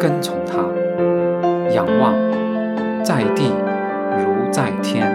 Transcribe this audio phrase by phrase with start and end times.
[0.00, 0.62] 跟从他，
[1.74, 2.14] 仰望，
[3.04, 3.50] 在地
[4.16, 5.06] 如在天。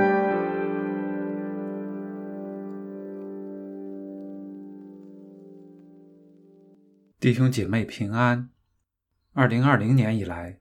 [7.19, 8.51] 弟兄姐妹平安。
[9.33, 10.59] 二零二零年以来，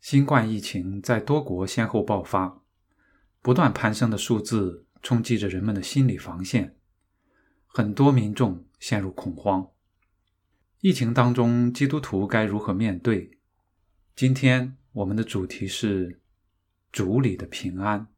[0.00, 2.62] 新冠疫情在多国先后爆发，
[3.42, 6.76] 不断攀升的数字冲击着人们的心理防线，
[7.66, 9.66] 很多民众陷入恐慌。
[10.80, 13.32] 疫情当中，基督徒该如何面对？
[14.18, 16.20] 今天我们的主题是
[16.90, 18.08] 主里的平安。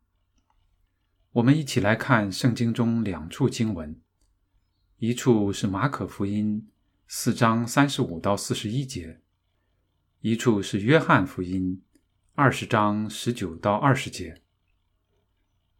[1.33, 4.01] 我们一起来看圣经中两处经文，
[4.97, 6.71] 一处是马可福音
[7.06, 9.21] 四章三十五到四十一节，
[10.21, 11.83] 一处是约翰福音
[12.34, 14.41] 二十章十九到二十节。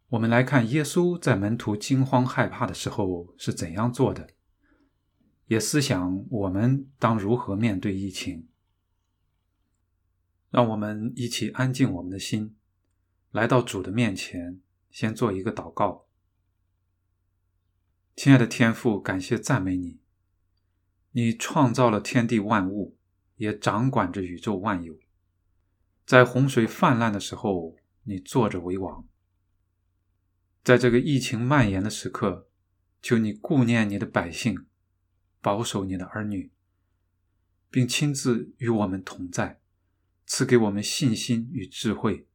[0.09, 4.29] 我们来看耶稣在门徒惊慌害怕的时候是怎样做的，
[5.47, 8.47] 也思想我们当如何面对疫情。
[10.51, 12.57] 让我们一起安静我们的心，
[13.31, 16.05] 来到主的面前，先做一个祷告。
[18.17, 20.01] 亲爱的天父，感谢赞美你，
[21.11, 22.97] 你创造了天地万物，
[23.37, 24.99] 也掌管着宇宙万有。
[26.05, 29.07] 在洪水泛滥的时候，你坐着为王。
[30.65, 32.49] 在这个疫情蔓延的时刻，
[33.01, 34.65] 求你顾念你的百姓，
[35.39, 36.51] 保守你的儿女，
[37.69, 39.60] 并亲自与我们同在。
[40.33, 42.25] 赐给我们信心与智慧，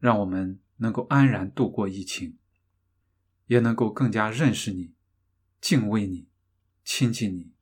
[0.00, 2.36] 让我们能够安然度过疫情，
[3.46, 4.94] 也能够更加认识你、
[5.60, 6.26] 敬畏你、
[6.82, 7.52] 亲近你。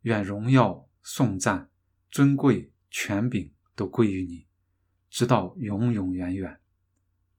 [0.00, 1.70] 愿荣耀、颂赞、
[2.10, 4.48] 尊贵、权柄都归于你，
[5.08, 6.60] 直到永永远远。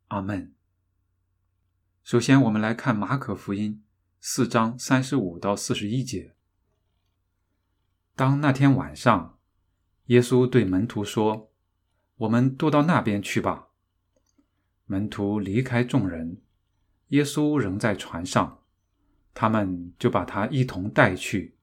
[0.08, 0.56] 阿门。
[2.04, 3.84] 首先，我们来看马可福音
[4.22, 6.34] 四章三十五到四十一节。
[8.16, 9.41] 当那天晚上。
[10.12, 11.54] 耶稣对门徒说
[12.20, 13.70] ：“我们渡到那边去吧。”
[14.86, 16.42] 门徒离开众人，
[17.08, 18.62] 耶稣仍在船上，
[19.34, 21.56] 他们就把他一同带去。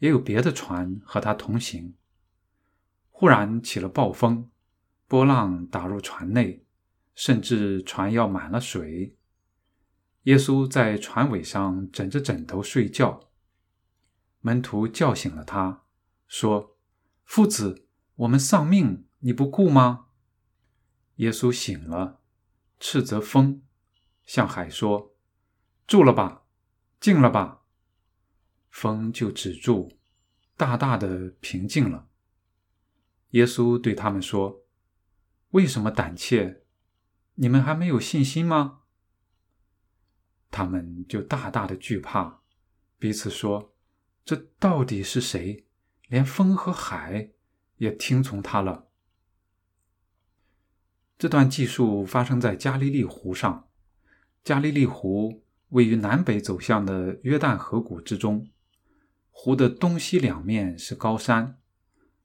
[0.00, 1.94] 也有别的船和他同行。
[3.08, 4.50] 忽然起了暴风，
[5.08, 6.66] 波浪打入船内，
[7.14, 9.16] 甚至船要满了水。
[10.24, 13.30] 耶稣在船尾上枕着枕头睡觉。
[14.40, 15.84] 门徒叫醒了他，
[16.28, 16.71] 说。
[17.34, 20.08] 父子，我们丧命，你不顾吗？
[21.14, 22.20] 耶稣醒了，
[22.78, 23.62] 斥责风，
[24.26, 25.14] 向海说
[25.88, 26.44] ：“住了吧，
[27.00, 27.62] 静了吧。”
[28.68, 29.96] 风就止住，
[30.58, 32.10] 大大的平静了。
[33.30, 34.66] 耶稣对他们说
[35.52, 36.66] ：“为什么胆怯？
[37.36, 38.82] 你们还没有信心吗？”
[40.52, 42.42] 他们就大大的惧怕，
[42.98, 43.74] 彼此说
[44.22, 45.66] ：“这到底是谁？”
[46.12, 47.30] 连风和海
[47.78, 48.86] 也听从他了。
[51.16, 53.66] 这段记述发生在加利利湖上。
[54.44, 58.50] 加利利湖位于南北走向的约旦河谷之中，
[59.30, 61.58] 湖的东西两面是高山，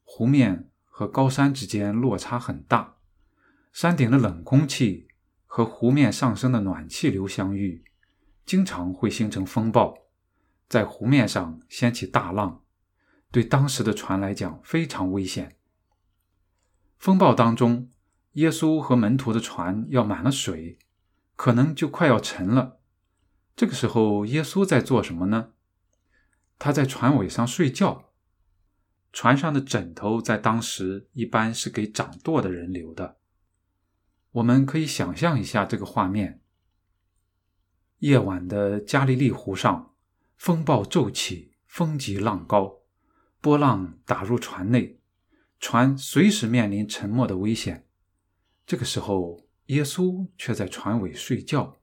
[0.03, 2.97] 湖面和高山之间落差很大。
[3.71, 5.07] 山顶的冷空气
[5.45, 7.85] 和湖面上升的暖气流相遇，
[8.45, 9.97] 经常会形成风暴，
[10.67, 12.65] 在湖面上掀起大浪。
[13.37, 15.57] 对当时的船来讲非常危险。
[16.97, 17.91] 风暴当中，
[18.31, 20.79] 耶稣和门徒的船要满了水，
[21.35, 22.79] 可能就快要沉了。
[23.55, 25.51] 这个时候，耶稣在做什么呢？
[26.57, 28.05] 他在船尾上睡觉。
[29.13, 33.17] 船上的枕头在当时一般是给掌舵的人留的。
[34.31, 36.41] 我们可以想象一下这个画面：
[37.99, 39.93] 夜晚的加利利湖上，
[40.35, 42.79] 风暴骤起，风急浪高。
[43.39, 44.99] 波浪打入船内，
[45.59, 47.87] 船随时面临沉没的危险。
[48.65, 51.79] 这个时候，耶稣却在船尾睡觉。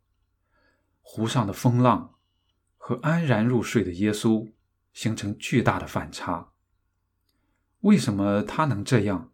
[1.00, 2.14] 湖上的风浪
[2.76, 4.50] 和安然入睡的耶稣
[4.92, 6.52] 形成巨大的反差。
[7.80, 9.32] 为什么他能这样？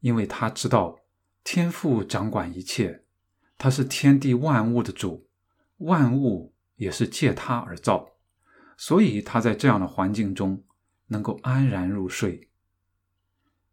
[0.00, 1.00] 因为他知道
[1.44, 3.04] 天父掌管一切，
[3.58, 5.28] 他是天地万物的主，
[5.78, 8.10] 万物也是借他而造，
[8.76, 10.64] 所以他在这样的环境中。
[11.10, 12.48] 能够安然入睡。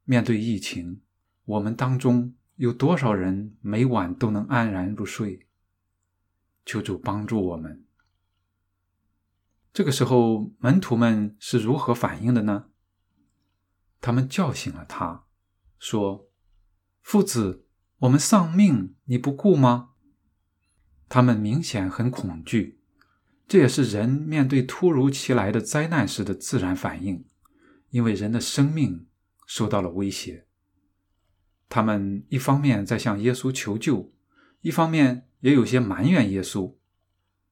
[0.03, 1.01] 面对疫情，
[1.45, 5.47] 我们当中有多少人每晚都能安然入睡？
[6.65, 7.85] 求主帮助我们。
[9.71, 12.69] 这个时候，门徒们是如何反应的呢？
[14.01, 15.25] 他们叫醒了他，
[15.77, 16.29] 说
[17.01, 17.65] ：“夫子，
[17.99, 19.91] 我们丧命，你不顾吗？”
[21.09, 22.76] 他们明显很恐惧，
[23.47, 27.25] 这也是人面对突如其来的灾难时的自然反应，
[27.91, 29.07] 因为人的生命
[29.45, 30.45] 受到了威胁。
[31.69, 34.11] 他们一方面在向耶稣求救，
[34.61, 36.75] 一方面也有些埋怨耶稣。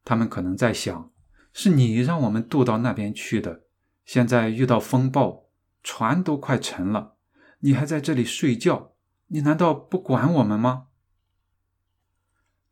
[0.04, 1.12] 他们可能在想：
[1.54, 3.64] 是你让我们渡到那边去的，
[4.04, 5.50] 现在遇到风暴，
[5.82, 7.16] 船都快沉了，
[7.60, 8.94] 你还在这里睡觉，
[9.28, 10.88] 你难道不管我们吗？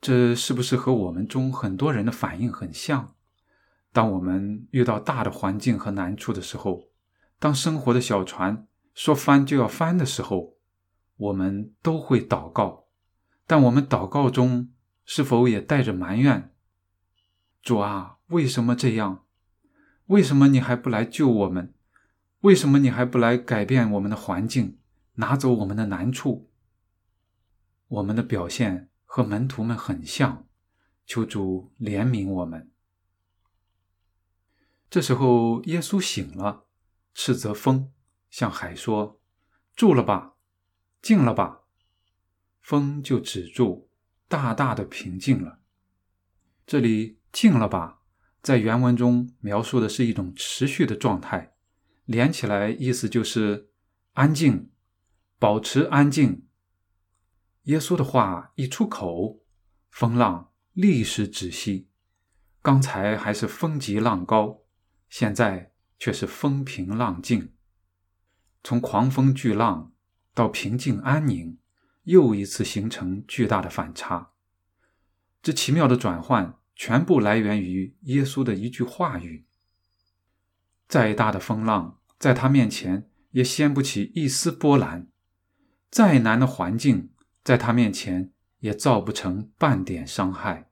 [0.01, 3.12] 这是不是和我们中很多人的反应很像？
[3.93, 6.89] 当我们遇到大的环境和难处的时候，
[7.39, 10.57] 当生活的小船说翻就要翻的时候，
[11.15, 12.87] 我们都会祷告，
[13.47, 14.69] 但我们祷告中
[15.05, 16.51] 是否也带着埋怨？
[17.61, 19.23] 主啊，为什么这样？
[20.07, 21.73] 为什么你还不来救我们？
[22.41, 24.77] 为什么你还不来改变我们的环境，
[25.13, 26.49] 拿走我们的难处？
[27.87, 28.89] 我们的表现。
[29.15, 30.47] 和门徒们很像，
[31.05, 32.71] 求主怜悯我们。
[34.93, 36.67] 这时候，耶稣醒了，
[37.15, 37.91] 斥责风，
[38.29, 39.19] 向海说
[39.75, 40.35] ：“住了吧，
[41.01, 41.61] 静了吧。”
[42.61, 43.89] 风就止住，
[44.27, 45.61] 大大的平静了。
[46.67, 48.01] 这里“静了吧”
[48.43, 51.55] 在原文中描述的是一种持续的状态，
[52.05, 53.71] 连起来意思就是
[54.11, 54.69] 安静，
[55.39, 56.45] 保持安静。
[57.63, 59.43] 耶稣的话一出口，
[59.89, 61.89] 风浪立时止息。
[62.61, 64.59] 刚才还是风急浪高，
[65.13, 67.53] 现在却是风平浪静。
[68.63, 69.93] 从狂风巨浪
[70.33, 71.59] 到平静安宁，
[72.05, 74.31] 又一次形成巨大的反差。
[75.43, 79.45] 这奇妙的转换，全部来源于耶稣的一句话语。
[80.87, 85.11] 再大的风浪，在他面前也掀不起一丝波澜；
[85.91, 87.11] 再难的环境，
[87.43, 88.31] 在他面前
[88.61, 90.71] 也造不成半点伤害。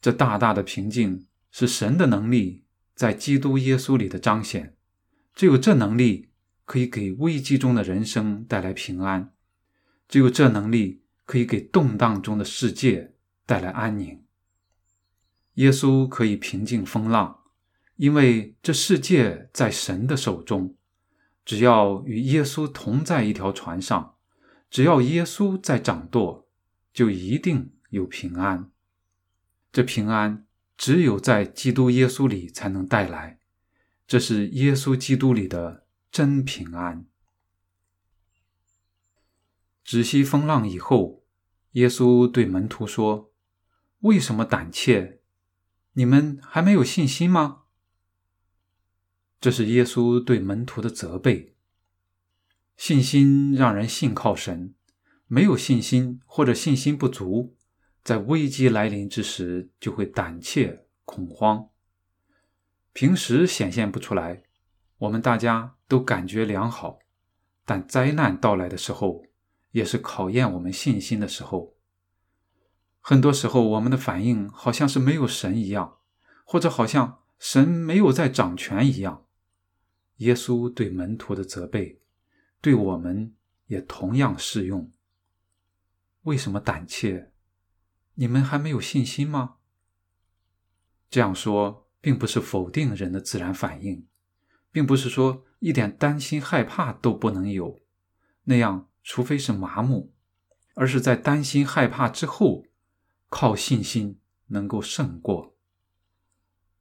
[0.00, 2.65] 这大大的平静是神的能力
[2.96, 4.74] 在基督耶稣里的彰显。
[5.32, 6.30] 只有这能力
[6.64, 9.32] 可以给危机中的人生带来平安，
[10.08, 13.14] 只有这能力可以给动荡中的世界
[13.44, 14.24] 带来安宁。
[15.54, 17.40] 耶稣可以平静风浪，
[17.96, 20.74] 因为这世界在神的手中。
[21.44, 24.14] 只要与耶稣同在一条船上。
[24.68, 26.48] 只要耶稣在掌舵，
[26.92, 28.70] 就一定有平安。
[29.70, 30.45] 这平安
[30.76, 33.40] 只有在基督耶稣里才能带来，
[34.06, 37.06] 这是耶稣基督里的真平安。
[39.82, 41.24] 止息风浪以后，
[41.72, 43.32] 耶稣对门徒说
[44.00, 45.20] ：“为什么胆怯？
[45.92, 47.62] 你们还没有信心吗？”
[49.40, 51.54] 这是耶稣对门徒的责备。
[52.76, 54.74] 信心让人信靠神，
[55.26, 57.55] 没有信心或者信心不足，
[58.06, 61.68] 在危机来临之时就会胆怯恐慌。
[62.92, 64.44] 平时显现不出来，
[64.98, 67.00] 我们大家都感觉良好，
[67.64, 69.24] 但灾难到来的时候，
[69.72, 71.74] 也是考验我们信心的时候。
[73.00, 75.96] 很多时候，我们的反应好像是没有神一样，
[76.44, 79.26] 或者好像神没有在掌权一样。
[80.18, 82.00] 耶稣对门徒的责备。
[82.60, 83.34] 对我们
[83.66, 84.92] 也同样适用。
[86.22, 87.32] 为什么胆怯？
[88.16, 89.56] 你们还没有信心吗？
[91.08, 94.06] 这样说并不是否定人的自然反应，
[94.72, 97.80] 并不是说一点担心害怕都不能有，
[98.44, 100.14] 那样除非是麻木，
[100.74, 102.64] 而是在担心害怕之后，
[103.28, 105.54] 靠信心能够胜过。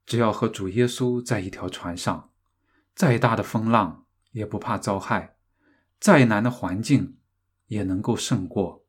[0.06, 2.32] 只要和主耶稣在一条船上，
[2.94, 5.36] 再大的风浪也不怕遭害。
[6.00, 7.18] 再难的环境
[7.68, 8.85] 也能够胜过。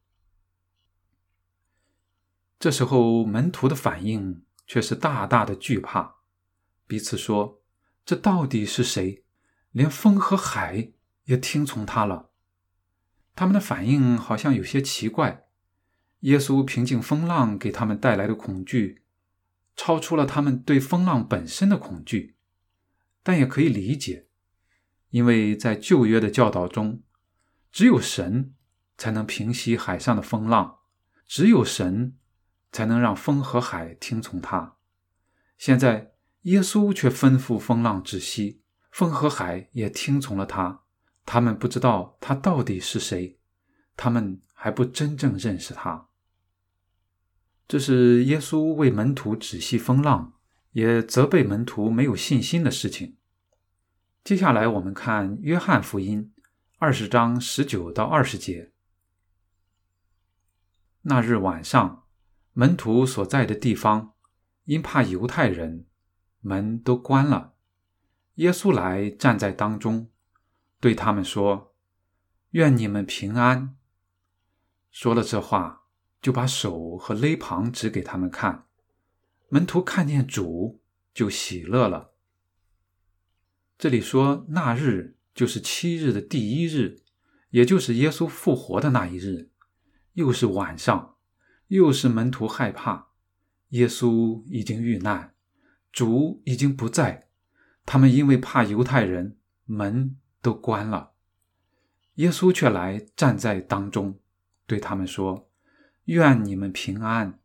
[2.59, 6.17] 这时候，门徒的反应却是大大的惧怕，
[6.87, 7.61] 彼此说
[8.05, 9.25] ：“这到底是谁？
[9.73, 10.93] 连风和海
[11.25, 12.31] 也听从他了。”
[13.37, 15.45] 他们的反应好像有些奇怪。
[16.21, 19.03] 耶稣平静风浪给他们带来的恐惧，
[19.77, 22.37] 超出了他们对风浪本身的恐惧，
[23.23, 24.27] 但也可以理解。
[25.11, 27.03] 因为在旧约的教导中，
[27.71, 28.55] 只有神
[28.97, 30.79] 才能平息海上的风浪，
[31.27, 32.17] 只有神
[32.73, 34.77] 才能让风和海听从他。
[35.59, 40.83] 现在耶稣却吩咐风浪止息，风和海也听从了他，
[41.25, 43.39] 他们不知道他到底是谁，
[43.97, 46.09] 他们还不真正认识他。
[47.67, 50.35] 这是耶稣为门徒止息风浪，
[50.71, 53.17] 也责备门徒没有信心的事情。
[54.23, 56.33] 接下来我们看约翰福音
[56.79, 58.73] 二十章十九到二十节。
[61.03, 62.06] 那日晚上，
[62.59, 64.15] 门徒所在的地方，
[64.65, 65.85] 因怕犹太人，
[66.41, 67.53] 门都关了。
[68.37, 70.09] 耶稣来站在当中，
[70.81, 71.75] 对他们说
[72.53, 73.77] ：“愿你们平安。”
[74.91, 75.83] 说了这话。
[76.23, 78.67] 就把手和勒旁指给他们看，
[79.49, 80.83] 门徒看见主
[81.15, 82.15] 就喜乐了。
[83.79, 86.97] 这里说那日就是七日的第一日，
[87.51, 89.53] 也就是耶稣复活的那一日，
[90.15, 91.16] 又是晚上，
[91.69, 93.09] 又是门徒害怕，
[93.71, 95.35] 耶稣已经遇难，
[95.93, 97.29] 主已经不在，
[97.85, 101.13] 他们因为怕犹太人，门都关了，
[102.15, 104.19] 耶稣却来站在当中，
[104.67, 105.51] 对他们说。
[106.05, 107.41] 愿你们平安。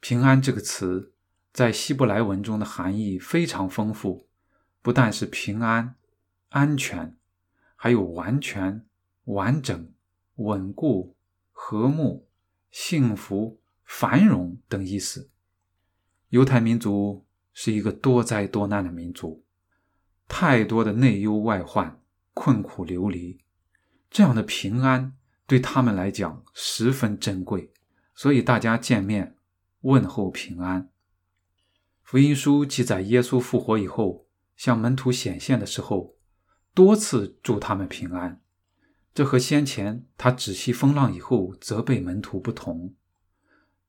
[0.00, 1.14] 平安这个词
[1.50, 4.28] 在希伯来文中的含义非常丰富，
[4.82, 5.94] 不但是平安、
[6.50, 7.16] 安全，
[7.74, 8.84] 还有完全、
[9.24, 9.90] 完整、
[10.34, 11.16] 稳固、
[11.52, 12.28] 和睦、
[12.70, 15.30] 幸福、繁荣等意思。
[16.28, 19.44] 犹太民族是一个多灾多难的民族，
[20.28, 22.00] 太多的内忧外患、
[22.34, 23.40] 困苦流离，
[24.10, 25.16] 这样的平安。
[25.46, 27.72] 对他们来讲十分珍贵，
[28.14, 29.34] 所以大家见面
[29.80, 30.88] 问候平安。
[32.04, 36.14] 福音书记载，耶稣复活以后向门徒显现的时候，
[36.72, 38.40] 多次祝他们平安。
[39.12, 42.94] 这和先前他止息风浪以后责备门徒不同，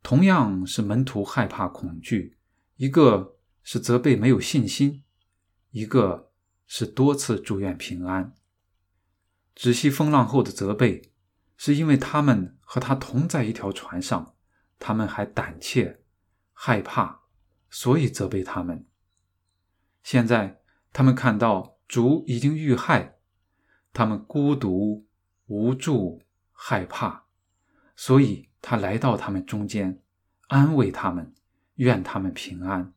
[0.02, 2.38] 同样是门徒害怕恐惧，
[2.78, 5.04] 一个是责备没有信心，
[5.70, 6.32] 一个
[6.66, 8.34] 是多次祝愿平安。
[9.54, 11.08] 止息风浪后的责备。
[11.64, 14.34] 是因为他们和他同在一条船上，
[14.80, 16.02] 他们还胆怯、
[16.54, 17.20] 害怕，
[17.70, 18.88] 所以责备他们。
[20.02, 23.20] 现在他们看到主已经遇害，
[23.94, 25.06] 他们孤独、
[25.52, 26.22] 无助、
[26.54, 27.26] 害怕，
[27.94, 30.02] 所以他来到他们中间，
[30.48, 31.36] 安慰他们，
[31.76, 32.94] 愿他们平安。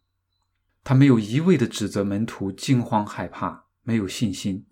[0.84, 4.64] 他没有一味的指责门徒惊慌害怕、没有信心，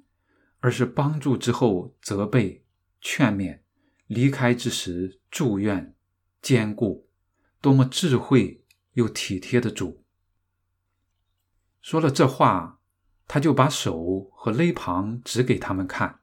[0.61, 2.65] 而是帮助之后责备、
[3.01, 3.59] 劝勉。
[4.07, 5.97] 离开之时，祝愿
[6.41, 7.09] 坚固，
[7.61, 10.05] 多么智慧又体贴的主！
[11.81, 12.79] 说了这话，
[13.27, 16.21] 他就把手和勒旁指给他们看。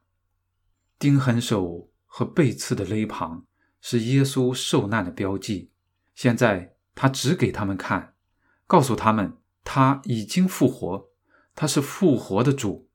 [1.00, 3.48] 钉痕手和背刺的勒旁
[3.82, 5.72] 是耶稣受难的标记。
[6.14, 8.14] 现在他指给他们看，
[8.68, 11.10] 告诉他们他已经复活，
[11.56, 12.90] 他是复活的主，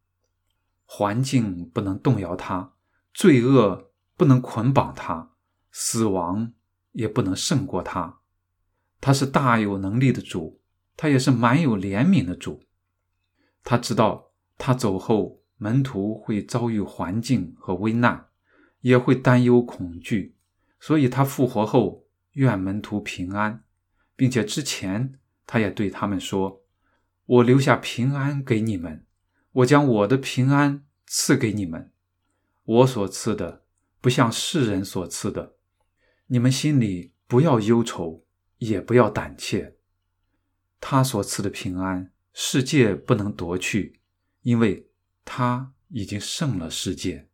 [0.84, 2.74] 环境不能动摇他，
[3.12, 3.90] 罪恶。
[4.16, 5.32] 不能捆绑他，
[5.72, 6.52] 死亡
[6.92, 8.20] 也不能胜过他。
[9.00, 10.60] 他是大有能力的主，
[10.96, 12.62] 他也是满有怜悯的主。
[13.64, 18.26] 他知道他走后，门徒会遭遇环境和危难，
[18.82, 20.36] 也会担忧恐惧，
[20.78, 23.64] 所以他复活后愿门徒平安，
[24.14, 26.60] 并且之前他也对他们说
[27.24, 29.06] ：“我留下平安给你们，
[29.52, 31.90] 我将我的平安赐给你们，
[32.64, 33.62] 我所赐的。”
[34.04, 35.54] 不像世人所赐的，
[36.26, 38.22] 你们心里不要忧愁，
[38.58, 39.76] 也不要胆怯。
[40.78, 44.02] 他所赐的平安，世界不能夺去，
[44.42, 44.90] 因为
[45.24, 47.28] 他已经胜了世界。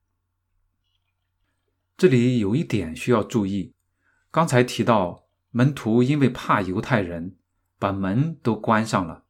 [1.96, 3.74] 这里有一点需要注意：
[4.30, 7.36] 刚才提到门徒因为怕犹太人，
[7.78, 9.24] 把门都关上了，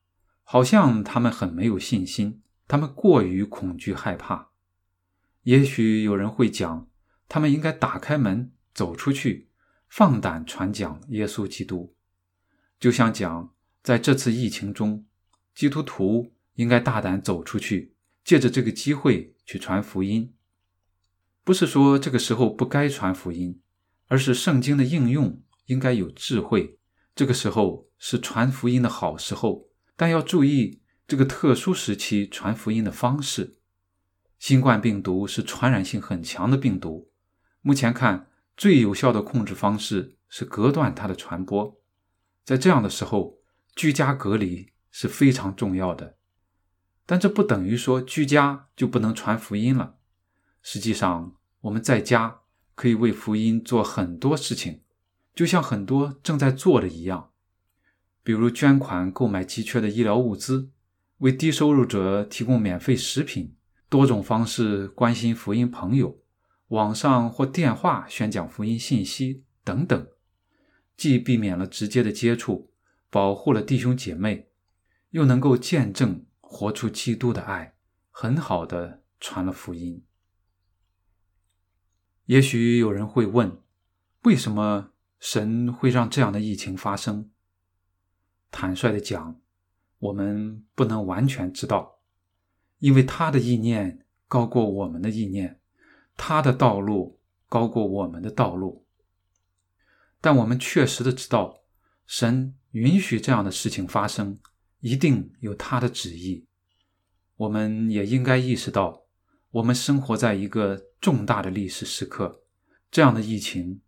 [0.45, 4.51] 好像他们很没有信心，他们过于恐惧害怕。
[5.43, 6.87] 也许有人会讲。
[7.33, 9.51] 他们应该打开门走出去，
[9.89, 11.95] 放胆传讲耶稣基督，
[12.81, 15.07] 就像讲在这次疫情中，
[15.55, 17.95] 基督徒应该大胆走出去，
[18.31, 20.33] 借着这个机会去传福音。
[21.43, 23.61] 不是说这个时候不该传福音，
[24.07, 26.79] 而是圣经的应用应该有智慧。
[27.17, 33.59] 这个时候是传福音的好时候，但要注意这个特殊时期传福音的方式。
[34.39, 37.11] 新冠病毒是传染性很强的病毒。
[37.63, 41.77] 目前看，最有效的控制方式是隔断它的传播。
[42.45, 43.41] 在这样的时候，
[43.75, 46.19] 居家隔离是非常重要的。
[47.11, 49.97] 但这不等于说居家就不能传福音了。
[50.63, 52.43] 实际上，我们在家
[52.77, 54.83] 可以为福音做很多事情，
[55.35, 57.31] 就像很多正在做的一样，
[58.23, 60.71] 比如捐款购买急缺的医疗物资，
[61.19, 63.57] 为低收入者提供免费食品，
[63.89, 66.17] 多种方式关心福音朋友，
[66.69, 70.07] 网上或电话宣讲福音信息等等，
[70.97, 72.71] 既避免了直接的接触，
[73.11, 74.47] 保护了弟兄姐妹，
[75.11, 77.77] 又能够见证活出基督的爱，
[78.11, 80.05] 很好的传了福音。
[82.25, 83.63] 也许有人会问，
[84.23, 84.91] 为什么
[85.21, 87.31] 神会让这样的疫情发生？
[88.51, 89.41] 坦率的讲，
[90.01, 92.01] 我们不能完全知道。
[92.81, 95.61] 因为他的意念高过我们的意念，
[96.17, 98.85] 他的道路高过我们的道路。
[100.21, 101.63] 但我们确实的知道，
[102.07, 104.41] 神允许这样的事情发生，
[104.81, 106.47] 一定有他的旨意。
[107.37, 109.05] 我们也应该意识到，
[109.51, 112.43] 我们生活在一个重大的历史时刻，
[112.91, 113.81] 这样的疫情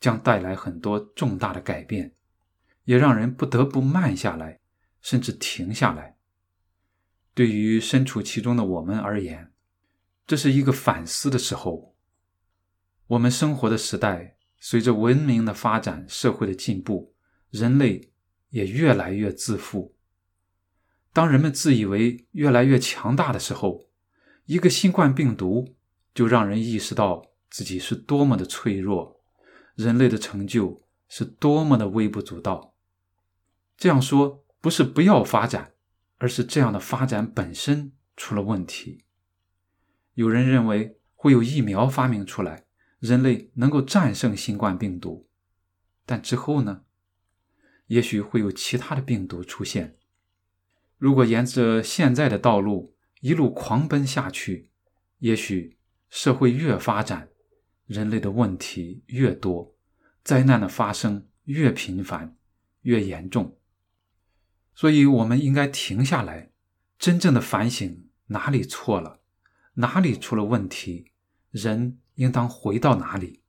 [0.00, 2.14] 将带来很多重大的改变，
[2.84, 4.60] 也让人不得不慢下来，
[5.00, 6.16] 甚至停下来。
[7.34, 9.52] 对于身处其中的我们而言，
[10.26, 11.94] 这是一个反思的时候。
[13.08, 17.14] 我们生活的时代，随着文明的发展、社会的进步，
[17.50, 18.12] 人类
[18.48, 19.93] 也越来越自负。
[21.14, 23.86] 当人们自以为越来越强大的时候，
[24.44, 25.74] 一个新冠病毒
[26.12, 29.22] 就让人意识到自己是多么的脆弱，
[29.74, 32.74] 人类的成就是多么的微不足道。
[33.78, 35.70] 这样说不是不要发展。
[36.18, 39.04] 而是这样的发展本身出了问题。
[40.14, 42.64] 有人认为会有疫苗发明出来，
[42.98, 45.28] 人类能够战胜新冠病毒，
[46.06, 46.82] 但之后呢？
[47.88, 49.98] 也许会有其他的病毒出现。
[51.04, 54.70] 如果沿着现在的道路一路狂奔下去，
[55.18, 55.76] 也许
[56.08, 57.28] 社会越发展，
[57.84, 59.76] 人类的问题越多，
[60.22, 62.38] 灾难的发生越频繁、
[62.80, 63.58] 越严重。
[64.74, 66.52] 所以，我们应该停下来，
[66.98, 69.20] 真正的反省哪里错了，
[69.74, 71.12] 哪里出了问题，
[71.50, 73.42] 人应当回到哪里。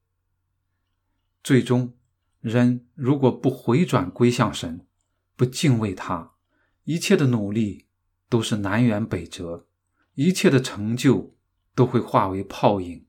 [1.42, 1.94] 最终，
[2.42, 4.86] 人如果不回转归向神，
[5.38, 6.34] 不敬畏他，
[6.86, 7.88] 一切的努力
[8.30, 9.68] 都是南辕北辙，
[10.14, 11.36] 一切的成就
[11.74, 13.06] 都会化为泡影，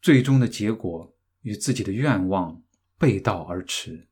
[0.00, 2.62] 最终的结果与自己的愿望
[2.98, 4.08] 背道而驰。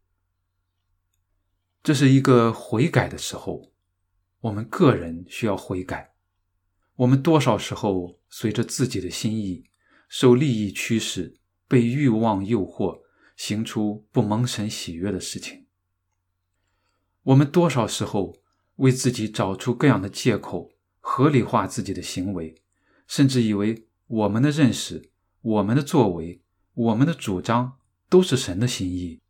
[1.82, 3.72] 这是一个悔改的时候，
[4.40, 6.14] 我们个人需要悔改。
[6.96, 9.64] 我们多少时候随着自己的心意，
[10.10, 13.00] 受利益驱使，被欲望诱惑，
[13.34, 15.64] 行出不蒙神喜悦的事情？
[17.22, 18.39] 我们多少时候
[18.80, 22.54] 为自己找出各样的借口，合理化自己的行为，
[23.06, 25.10] 甚至以为我们的认识、
[25.42, 26.40] 我们的作为、
[26.72, 29.20] 我们的主张都是神的心意？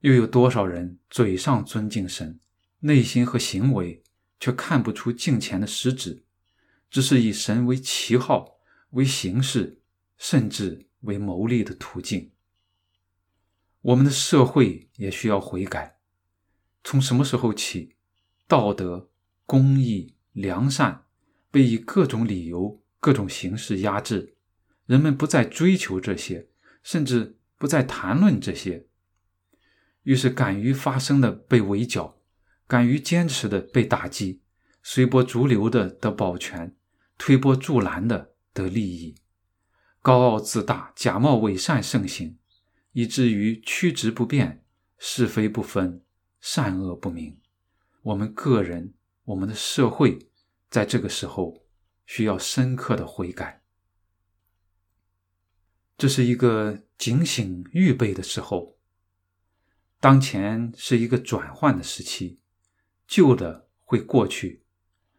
[0.00, 2.40] 又有多少人嘴上尊敬神，
[2.80, 4.02] 内心和行为
[4.40, 6.24] 却看不出敬虔的实质，
[6.90, 8.56] 只是以神为旗号、
[8.90, 9.80] 为形式，
[10.18, 12.32] 甚至为牟利的途径？
[13.82, 16.00] 我们的社会也需要悔改。
[16.82, 17.94] 从什么时候起，
[18.52, 19.08] 道德、
[19.46, 21.06] 公义、良善
[21.50, 24.34] 被以各种理由、各种形式压制，
[24.84, 26.50] 人们不再追求这些，
[26.82, 28.88] 甚至不再谈论这些。
[30.02, 32.18] 于是，敢于发声的被围剿，
[32.66, 34.42] 敢于坚持的被打击，
[34.82, 36.76] 随波逐流的得保全，
[37.16, 39.14] 推波助澜的得利益，
[40.02, 42.36] 高傲自大、假冒伪善盛行，
[42.92, 44.62] 以至于曲直不变、
[44.98, 46.02] 是非不分、
[46.38, 47.38] 善恶不明。
[48.02, 50.28] 我们个人、我们的社会，
[50.68, 51.64] 在这个时候
[52.04, 53.62] 需要深刻的悔改。
[55.96, 58.76] 这是一个警醒预备的时候。
[60.00, 62.40] 当前是一个转换的时期，
[63.06, 64.64] 旧的会过去，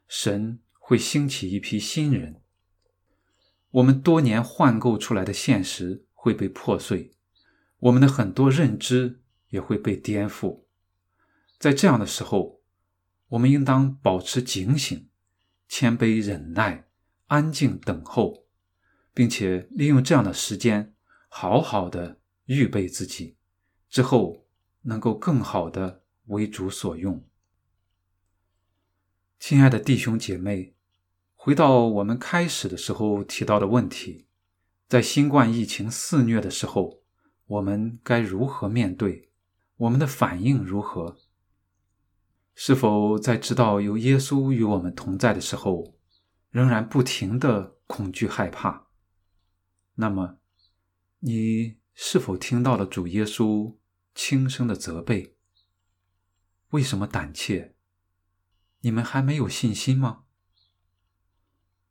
[0.10, 2.42] 神会兴起一批新人。
[3.72, 7.14] 我们多年换构出来的现实会被破碎，
[7.80, 10.66] 我们的很多认知也会被颠覆。
[11.58, 12.62] 在这样的时候，
[13.34, 15.10] 我们应当保持警醒、
[15.68, 16.88] 谦卑、忍耐、
[17.28, 18.46] 安静等候，
[19.14, 20.94] 并且利用这样的时间，
[21.30, 23.38] 好好的预备自己，
[23.90, 24.42] 之后。
[24.86, 27.26] 能够更好的为主所用。
[29.40, 30.76] 亲爱的弟兄姐妹，
[31.36, 34.28] 回到我们开始的时候提到的问题，
[34.90, 37.02] 在新冠疫情肆虐的时候，
[37.46, 39.30] 我们该如何面对？
[39.78, 41.18] 我们的反应如何？
[42.56, 45.98] 是否在知道有耶稣与我们同在的时候，
[46.50, 48.88] 仍然不停的恐惧害怕？
[49.96, 50.38] 那么，
[51.20, 53.78] 你是否听到了主耶稣？
[54.16, 55.36] 轻声的责备
[56.70, 57.76] ：“为什么胆怯？
[58.82, 60.26] 你们还没有信心吗？”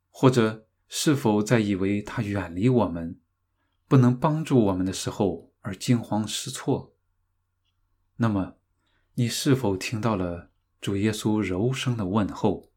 [0.09, 3.21] 或者是否在以为他远离我们，
[3.89, 6.95] 不能帮助我们的时候而惊慌失措？
[8.19, 8.59] 那么，
[9.15, 10.52] 你是否听到了
[10.83, 12.69] 主耶稣柔声的问候？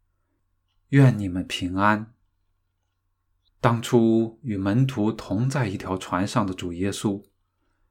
[0.89, 2.13] 愿你们平安。
[3.59, 7.25] 当初与门徒同在一条船上的主耶稣，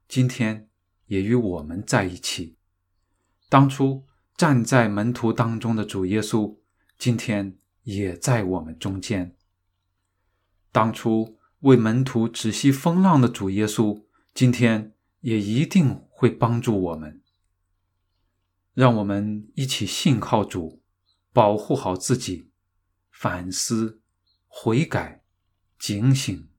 [0.07, 0.69] 今天
[1.07, 2.55] 也与我们在一起。
[3.49, 4.05] 当初
[4.37, 6.59] 站在门徒当中的主耶稣，
[6.97, 9.35] 今天也在我们中间。
[10.71, 17.21] 当初为门徒止息风浪的主耶稣，今天也一定会帮助我们。
[18.75, 20.83] 让我们一起信靠主，
[21.31, 22.51] 保护好自己，
[23.09, 24.01] 反思、
[24.47, 25.23] 悔改。
[25.79, 26.49] 警醒，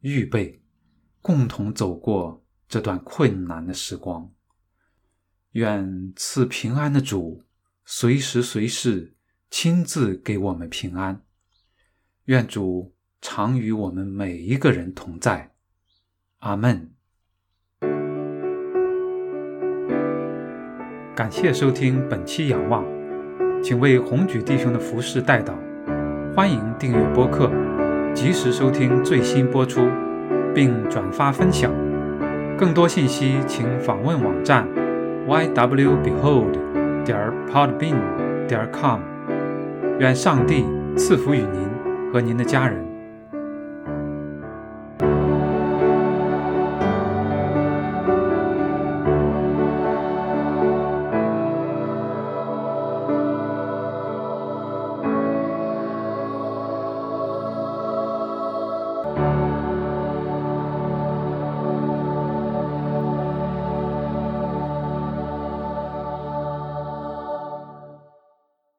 [0.00, 0.62] 预备，
[1.20, 4.32] 共同走过这段困难的时光。
[5.52, 7.44] 愿赐平安的主
[7.84, 9.16] 随时随事
[9.50, 11.24] 亲自给我们平安。
[12.24, 15.54] 愿主常与我们每一个人同在。
[16.38, 16.93] 阿门。
[21.16, 22.84] 感谢收听本期仰望，
[23.62, 25.52] 请为红举弟兄的服饰代祷。
[26.34, 27.48] 欢迎订阅播客。
[28.12, 29.82] 及时收听最新播出，
[30.52, 31.70] 并转发分享。
[32.58, 34.66] 更多信息请访问网站
[35.28, 36.50] ywbehold.
[37.04, 37.94] 点 podbean.
[38.48, 38.98] 点 com。
[40.00, 40.64] 愿上帝
[40.96, 42.93] 赐福于您和您的家人。